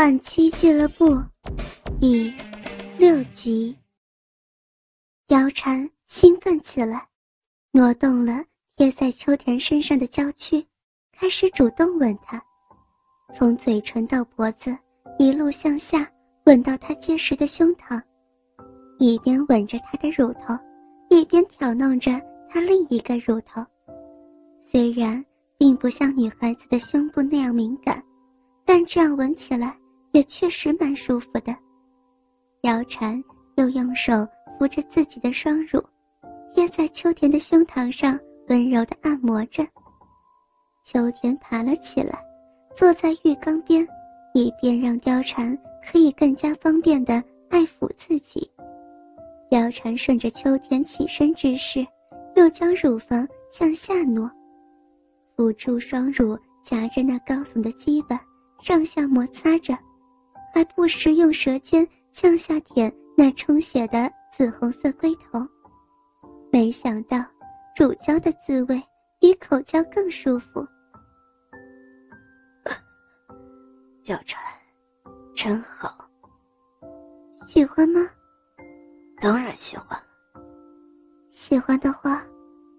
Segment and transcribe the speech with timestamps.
[0.00, 1.20] 换妻俱乐部
[2.00, 2.32] 第
[2.98, 3.76] 六集。
[5.26, 7.04] 貂蝉兴奋起来，
[7.72, 8.44] 挪动了
[8.76, 10.64] 贴在秋田身上的娇躯，
[11.10, 12.40] 开始主动吻他，
[13.34, 14.72] 从嘴唇到脖子，
[15.18, 16.08] 一路向下
[16.46, 18.00] 吻到他结实的胸膛，
[19.00, 20.56] 一边吻着他的乳头，
[21.10, 22.12] 一边挑弄着
[22.48, 23.66] 他另一个乳头。
[24.62, 25.24] 虽然
[25.58, 28.00] 并不像女孩子的胸部那样敏感。
[28.64, 29.74] 但这样吻起来
[30.12, 31.54] 也确实蛮舒服的。
[32.62, 33.22] 貂蝉
[33.56, 34.26] 又用手
[34.58, 35.82] 扶着自己的双乳，
[36.54, 39.66] 贴在秋田的胸膛上，温柔地按摩着。
[40.84, 42.18] 秋田爬了起来，
[42.74, 43.86] 坐在浴缸边，
[44.34, 45.56] 以便让貂蝉
[45.90, 48.50] 可以更加方便地爱抚自己。
[49.50, 51.86] 貂蝉顺着秋田起身之势，
[52.36, 54.30] 又将乳房向下挪，
[55.36, 58.20] 辅助双乳夹着那高耸的鸡巴。
[58.60, 59.72] 上下摩擦着，
[60.52, 65.46] 还不时用舌尖向下舔那充血的紫红色龟头。
[66.50, 67.18] 没想到，
[67.76, 68.82] 乳胶的滋味
[69.18, 70.66] 比口胶更舒服。
[74.04, 74.42] 貂蝉，
[75.34, 75.96] 真好。
[77.46, 78.00] 喜欢吗？
[79.20, 80.00] 当然喜欢。
[81.30, 82.22] 喜欢的话，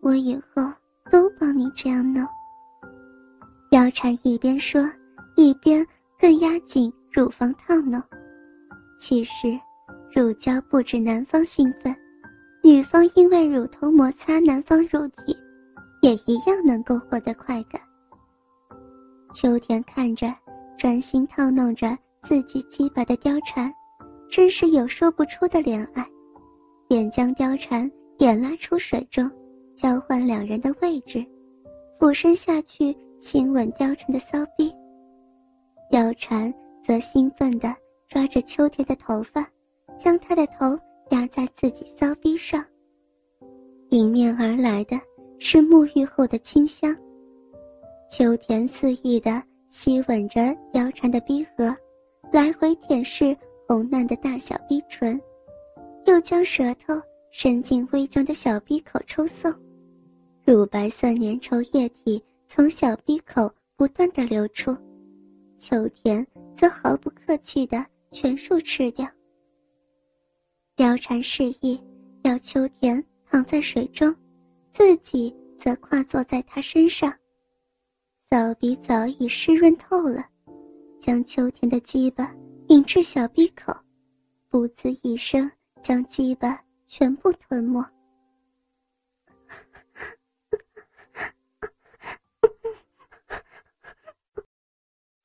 [0.00, 0.62] 我以后
[1.10, 2.26] 都帮你这样弄。
[3.70, 4.80] 貂蝉一边说。
[5.38, 5.86] 一边
[6.18, 7.98] 更压紧乳房套弄，
[8.98, 9.58] 其实
[10.14, 11.96] 乳胶不止男方兴奋，
[12.62, 15.34] 女方因为乳头摩擦男方乳体，
[16.02, 17.80] 也一样能够获得快感。
[19.32, 20.30] 秋田看着
[20.76, 23.72] 专心套弄着自己鸡巴的貂蝉，
[24.28, 26.06] 真是有说不出的怜爱，
[26.86, 29.26] 便将貂蝉也拉出水中，
[29.74, 31.24] 交换两人的位置，
[31.98, 34.70] 俯身下去亲吻貂蝉的骚逼。
[35.90, 36.52] 貂蝉
[36.86, 37.74] 则兴奋地
[38.06, 39.44] 抓着秋田的头发，
[39.98, 40.78] 将他的头
[41.10, 42.64] 压在自己骚逼上。
[43.90, 44.96] 迎面而来的
[45.40, 46.96] 是沐浴后的清香。
[48.08, 51.76] 秋田肆意地吸吻着腰缠的逼核，
[52.30, 55.20] 来回舔舐红嫩的大小逼唇，
[56.04, 56.94] 又将舌头
[57.32, 59.52] 伸进微张的小逼口抽送，
[60.44, 64.76] 乳白色粘稠液体从小逼口不断地流出。
[65.58, 66.24] 秋田
[66.56, 69.06] 则毫不客气地全数吃掉。
[70.76, 71.80] 貂蝉示意
[72.22, 74.14] 要秋田躺在水中，
[74.72, 77.12] 自己则跨坐在他身上。
[78.28, 80.24] 骚逼早已湿润透了，
[81.00, 82.34] 将秋田的鸡巴
[82.68, 83.72] 引至小鼻口，
[84.48, 85.50] 不呲一声
[85.80, 87.84] 将鸡巴全部吞没。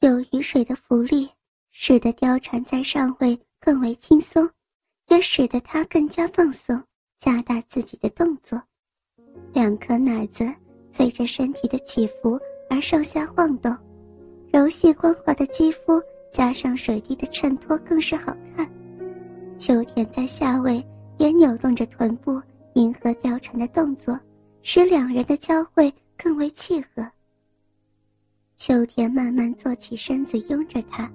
[0.00, 1.28] 由于水的浮力，
[1.72, 4.48] 使得貂蝉在上位更为轻松，
[5.08, 6.82] 也使得她更加放松，
[7.18, 8.58] 加大自己的动作。
[9.52, 10.50] 两颗奶子
[10.90, 12.40] 随着身体的起伏
[12.70, 13.76] 而上下晃动，
[14.50, 16.00] 柔细光滑的肌肤
[16.32, 18.66] 加上水滴的衬托，更是好看。
[19.58, 20.82] 秋田在下位
[21.18, 22.40] 也扭动着臀部，
[22.72, 24.18] 迎合貂蝉的动作，
[24.62, 27.06] 使两人的交汇更为契合。
[28.60, 31.10] 秋田慢慢坐起身子，拥着他，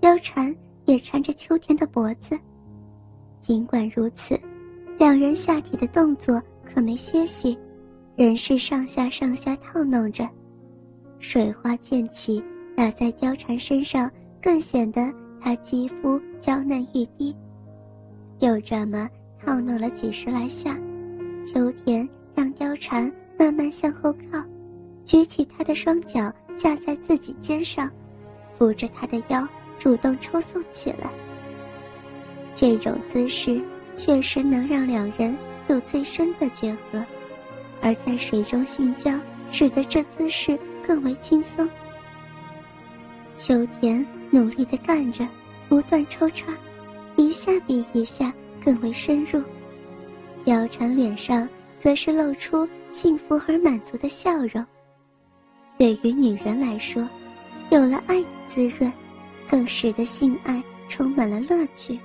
[0.00, 2.38] 貂蝉也缠着秋田的脖子。
[3.40, 4.38] 尽管如此，
[4.96, 7.58] 两人下体的动作可没歇息，
[8.14, 10.24] 仍是上下上下套弄着。
[11.18, 12.40] 水花溅起，
[12.76, 14.08] 打在貂蝉身上，
[14.40, 17.34] 更显得她肌肤娇嫩欲滴。
[18.38, 20.78] 又这么套弄了几十来下，
[21.44, 24.40] 秋田让貂蝉慢慢向后靠，
[25.04, 26.32] 举起她的双脚。
[26.58, 27.90] 架在自己肩上，
[28.58, 29.46] 扶着他的腰，
[29.78, 31.08] 主动抽送起来。
[32.56, 33.60] 这种姿势
[33.96, 35.36] 确实能让两人
[35.68, 37.02] 有最深的结合，
[37.80, 39.12] 而在水中性交，
[39.52, 41.68] 使得这姿势更为轻松。
[43.36, 45.26] 秋田努力地干着，
[45.68, 46.52] 不断抽插，
[47.14, 48.32] 一下比一下
[48.64, 49.40] 更为深入。
[50.44, 51.48] 貂蝉脸上
[51.78, 54.64] 则是露出幸福而满足的笑容。
[55.78, 57.08] 对于女人来说，
[57.70, 58.92] 有了爱的滋润，
[59.48, 61.96] 更使得性爱充满了乐趣。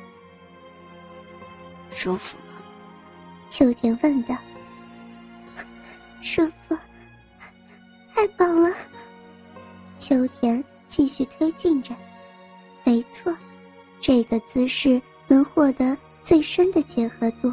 [1.91, 2.61] 舒服吗？
[3.49, 4.37] 秋田问道。
[6.21, 6.77] 舒服，
[8.13, 8.69] 太棒了。
[9.97, 11.95] 秋田继续推进着。
[12.83, 13.35] 没错，
[13.99, 17.51] 这个姿势能获得最深的结合度，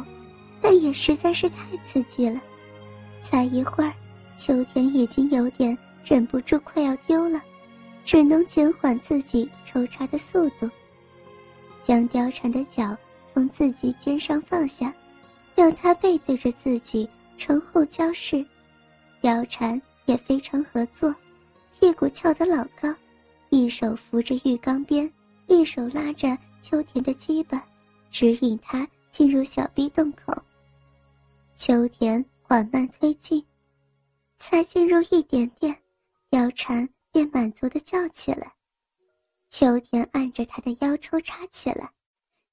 [0.61, 2.39] 但也实在是太刺激了。
[3.23, 3.91] 才一会儿，
[4.37, 5.75] 秋田已经有点。
[6.03, 7.41] 忍不住快要丢了，
[8.03, 10.69] 只能减缓自己抽插的速度，
[11.83, 12.95] 将貂蝉的脚
[13.33, 14.93] 从自己肩上放下，
[15.55, 17.07] 让她背对着自己，
[17.37, 18.45] 呈后交视。
[19.21, 21.13] 貂蝉也非常合作，
[21.79, 22.93] 屁股翘得老高，
[23.49, 25.09] 一手扶着浴缸边，
[25.47, 27.63] 一手拉着秋田的鸡巴，
[28.09, 30.35] 指引他进入小逼洞口。
[31.55, 33.45] 秋田缓慢推进，
[34.37, 35.77] 才进入一点点，
[36.31, 38.55] 貂蝉便满足的叫起来。
[39.49, 41.93] 秋田按着他的腰抽插起来，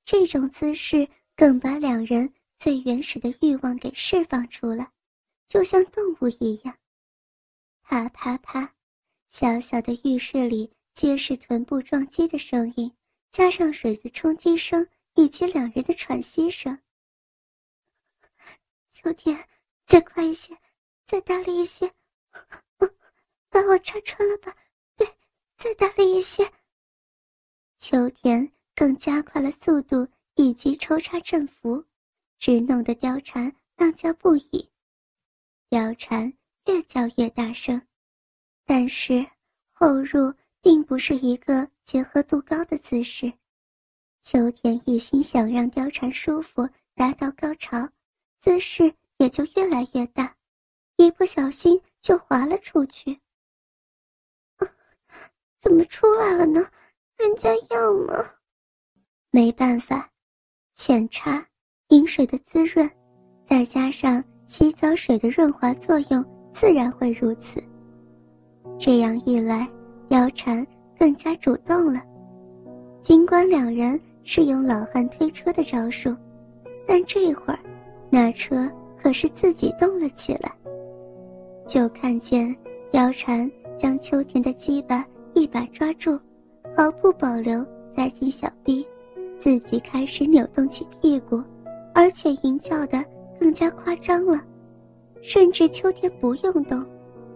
[0.05, 4.91] 这种姿势更把两人最原始的欲望给释放出来，
[5.49, 6.77] 就像动物一样。
[7.83, 8.75] 啪啪啪，
[9.29, 12.93] 小小的浴室里皆是臀部撞击的声音，
[13.31, 14.85] 加上水的冲击声
[15.15, 16.77] 以及两人的喘息声。
[18.91, 19.49] 秋田，
[19.87, 20.59] 再快一些，
[21.07, 21.95] 再大力一些，
[23.51, 24.55] 把我插穿了吧！
[24.97, 25.07] 对，
[25.57, 26.51] 再大力一些。
[27.79, 31.85] 秋田更加快了速度以及抽插振幅，
[32.39, 34.69] 直弄得貂蝉浪叫不已。
[35.71, 36.33] 貂蝉
[36.67, 37.81] 越叫越大声，
[38.65, 39.27] 但是
[39.73, 43.33] 后入并不是一个结合度高的姿势。
[44.21, 47.89] 秋田一心想让貂蝉舒服，达到高潮。
[48.41, 50.37] 姿势也就越来越大，
[50.97, 53.19] 一不小心就滑了出去。
[55.61, 56.65] 怎么出来了呢？
[57.17, 58.25] 人家要吗？
[59.31, 60.09] 没办法，
[60.75, 61.45] 浅茶
[61.89, 62.89] 饮水的滋润，
[63.47, 67.63] 再加上洗澡水的润滑作用，自然会如此。
[68.79, 69.69] 这样一来，
[70.09, 70.65] 貂蝉
[70.99, 72.01] 更加主动了。
[73.03, 76.15] 尽管两人是用老汉推车的招数，
[76.87, 77.59] 但这会儿。
[78.11, 80.51] 那车可是自己动了起来，
[81.67, 82.55] 就看见
[82.91, 85.05] 貂蝉将秋田的鸡巴
[85.39, 86.19] 一把抓住，
[86.77, 87.65] 毫不保留
[87.95, 88.85] 塞进小臂，
[89.39, 91.41] 自己开始扭动起屁股，
[91.95, 93.05] 而且淫叫的
[93.39, 94.43] 更加夸张了，
[95.23, 96.85] 甚至秋天不用动，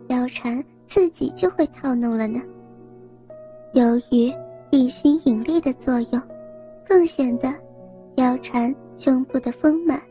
[0.09, 2.43] 貂蝉自己就会套弄了呢。
[3.73, 4.35] 由于
[4.69, 6.21] 地心引力的作用，
[6.85, 7.49] 更显得
[8.17, 10.03] 貂蝉胸部的丰满。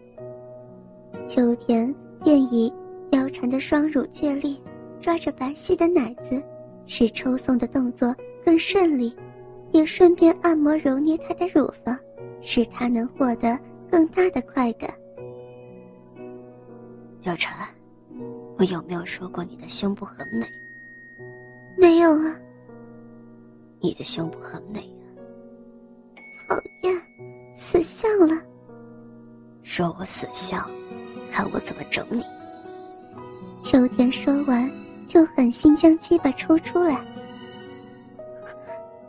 [1.27, 1.93] 秋天
[2.23, 2.71] 便以
[3.11, 4.61] 貂蝉的双乳借力，
[5.01, 6.41] 抓着白皙的奶子，
[6.93, 9.15] 使抽送的动作更顺利，
[9.71, 11.97] 也顺便按摩揉捏她的乳房，
[12.41, 13.57] 使她能获得
[13.89, 14.93] 更大的快感。
[17.23, 17.65] 貂蝉，
[18.57, 20.45] 我有没有说过你的胸部很美？
[21.77, 22.37] 没有啊。
[23.79, 25.07] 你的胸部很美啊。
[26.49, 26.93] 讨厌，
[27.55, 28.35] 死相了。
[29.63, 30.69] 说我死相。
[31.31, 32.21] 看我怎么整你！
[33.63, 34.69] 秋天说完，
[35.11, 36.97] 就狠心将鸡巴抽出来。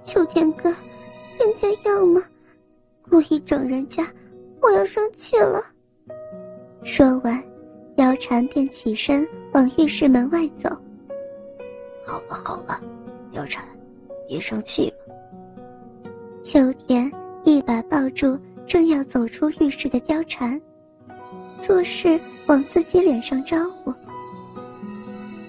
[0.02, 0.68] 秋天哥，
[1.38, 2.20] 人家要吗？
[3.08, 4.04] 故意整人家，
[4.60, 5.62] 我要生气了。
[6.82, 7.40] 说完，
[7.96, 10.68] 貂蝉便起身往浴室门外走。
[12.04, 12.80] 好了好了，
[13.32, 13.64] 貂蝉，
[14.26, 15.14] 别生气了。
[16.42, 17.08] 秋田
[17.44, 20.60] 一把抱住正要走出浴室的貂蝉。
[21.60, 23.94] 做事往自己脸上招呼，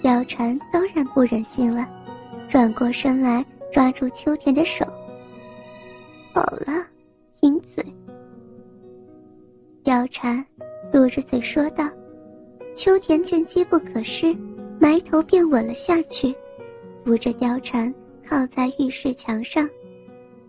[0.04, 1.88] 貂蝉当然不忍心了，
[2.50, 4.86] 转过身来抓住秋田的手。
[6.34, 6.86] 好了，
[7.40, 7.82] 贫嘴。
[9.82, 10.46] 貂蝉
[10.92, 11.90] 嘟着嘴说道。
[12.76, 14.36] 秋田见机不可失，
[14.80, 16.36] 埋头便吻了下去，
[17.06, 17.94] 扶着貂蝉
[18.28, 19.70] 靠在浴室墙上，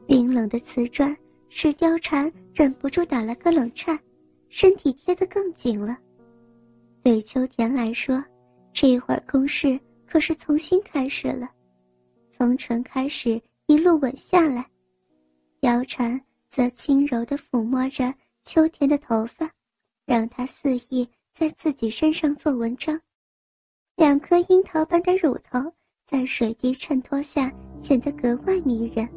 [0.06, 1.16] 冰冷的瓷砖
[1.48, 3.96] 使貂蝉忍不住打了个冷颤。
[4.48, 5.98] 身体贴得更紧了。
[7.02, 8.24] 对秋田来说，
[8.74, 11.48] 这会儿攻势可是重新开始了，
[12.36, 14.66] 从唇开始一路吻下来，
[15.60, 18.12] 貂蝉则轻柔地抚摸着
[18.42, 19.48] 秋田的头发，
[20.04, 23.00] 让他肆意在自己身上做文章。
[23.94, 25.72] 两颗樱桃般的乳头
[26.04, 27.50] 在水滴衬托下
[27.80, 29.08] 显得格外迷人，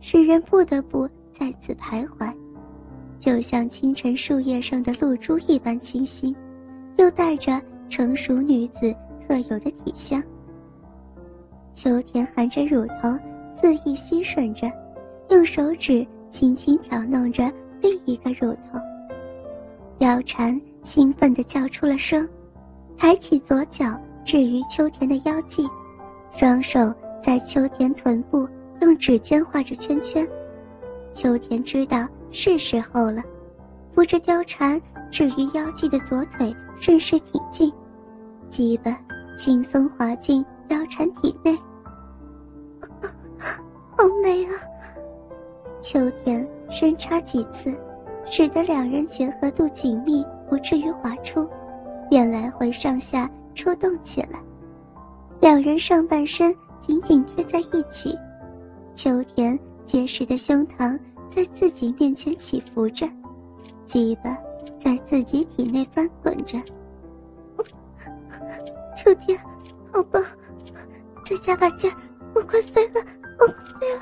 [0.00, 2.36] 使人不得不在此徘徊。
[3.20, 6.34] 就像清晨树叶上的露珠一般清新，
[6.98, 8.94] 又带着成熟女子
[9.26, 10.22] 特有的体香。
[11.72, 13.18] 秋田含着乳头，
[13.60, 14.70] 肆意吸吮着，
[15.30, 18.78] 用手指轻轻挑弄着另一个乳头。
[19.98, 22.28] 貂蝉兴奋地叫出了声，
[22.96, 25.68] 抬起左脚置于秋田的腰际，
[26.34, 28.48] 双手在秋田臀部
[28.80, 30.26] 用指尖画着圈圈。
[31.12, 32.06] 秋田知道。
[32.32, 33.22] 是时候了，
[33.94, 34.78] 扶着貂蝉
[35.10, 37.72] 置于腰际的左腿顺势挺进，
[38.48, 38.94] 基本
[39.36, 41.56] 轻松滑进貂蝉体内。
[43.96, 44.50] 好美啊！
[45.80, 47.74] 秋田深插几次，
[48.30, 51.48] 使得两人结合度紧密，不至于滑出，
[52.10, 54.40] 便来回上下抽动起来。
[55.40, 58.18] 两人上半身紧紧贴在一起，
[58.94, 60.98] 秋田结实的胸膛
[61.30, 63.08] 在自己面前起伏着，
[63.84, 64.36] 鸡巴
[64.78, 66.58] 在自己体内翻滚着。
[68.96, 69.38] 秋田，
[69.92, 70.24] 好棒！
[71.24, 71.92] 再加把劲，
[72.34, 72.94] 我快飞了，
[73.38, 74.00] 我快飞了！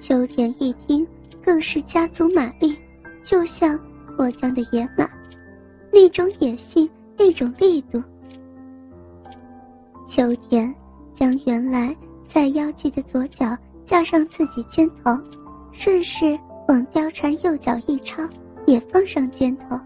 [0.00, 1.06] 秋田一听，
[1.44, 2.74] 更是加足马力，
[3.22, 3.78] 就像
[4.16, 5.06] 脱缰的野马，
[5.92, 6.88] 那种野性，
[7.18, 8.02] 那种力度。
[10.06, 10.74] 秋田
[11.12, 11.94] 将原来
[12.26, 15.16] 在腰际的左脚架上自己肩头，
[15.70, 16.36] 顺势
[16.66, 18.26] 往貂蝉右脚一抄，
[18.66, 19.78] 也放上肩头。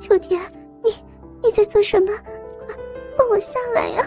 [0.00, 0.40] 秋田，
[0.82, 0.90] 你
[1.42, 2.12] 你在做什么？
[2.66, 2.74] 快
[3.16, 4.04] 放我下来呀！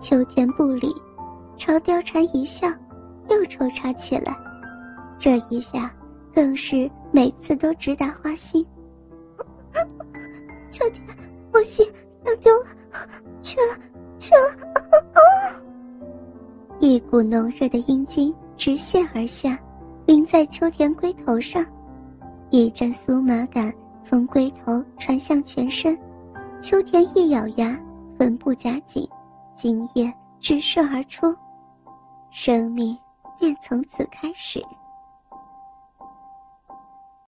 [0.00, 0.94] 秋田不理，
[1.56, 2.68] 朝貂蝉一笑。
[3.28, 4.36] 又抽插起来，
[5.18, 5.92] 这一下
[6.32, 8.64] 更是每次都直达花心。
[10.70, 11.04] 秋天，
[11.52, 11.84] 我心
[12.24, 12.66] 要丢了，
[13.42, 13.76] 去了，
[14.16, 15.60] 去了！
[16.78, 19.58] 一股浓热的阴茎直线而下，
[20.06, 21.66] 淋在秋田龟头上，
[22.50, 25.98] 一阵酥麻感从龟头传向全身。
[26.66, 27.78] 秋田一咬牙，
[28.18, 29.08] 臀部夹紧，
[29.54, 31.32] 精液直射而出，
[32.32, 32.98] 生命。
[33.38, 34.60] 便从此开始。